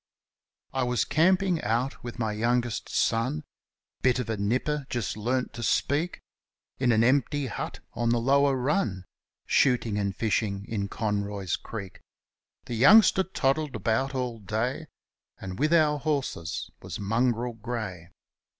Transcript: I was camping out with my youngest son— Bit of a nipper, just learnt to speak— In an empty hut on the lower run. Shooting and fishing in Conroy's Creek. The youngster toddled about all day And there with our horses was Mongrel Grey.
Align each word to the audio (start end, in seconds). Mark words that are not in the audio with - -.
I 0.73 0.81
was 0.81 1.05
camping 1.05 1.61
out 1.61 2.03
with 2.03 2.17
my 2.17 2.31
youngest 2.31 2.89
son— 2.89 3.43
Bit 4.01 4.17
of 4.17 4.31
a 4.31 4.37
nipper, 4.37 4.87
just 4.89 5.15
learnt 5.15 5.53
to 5.53 5.61
speak— 5.61 6.21
In 6.79 6.91
an 6.91 7.03
empty 7.03 7.45
hut 7.45 7.81
on 7.93 8.09
the 8.09 8.19
lower 8.19 8.55
run. 8.55 9.05
Shooting 9.45 9.99
and 9.99 10.15
fishing 10.15 10.65
in 10.67 10.87
Conroy's 10.87 11.55
Creek. 11.55 12.01
The 12.65 12.73
youngster 12.73 13.21
toddled 13.21 13.75
about 13.75 14.15
all 14.15 14.39
day 14.39 14.87
And 15.39 15.51
there 15.51 15.55
with 15.57 15.71
our 15.75 15.99
horses 15.99 16.71
was 16.81 16.99
Mongrel 16.99 17.53
Grey. 17.53 18.09